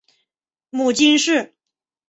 [0.71, 1.53] 母金氏。